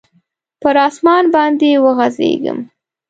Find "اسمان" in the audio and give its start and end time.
0.87-1.23